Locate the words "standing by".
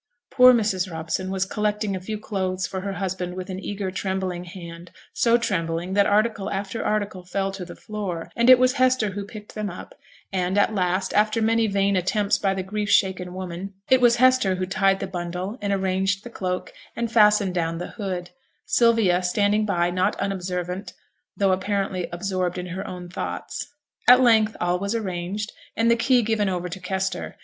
19.21-19.91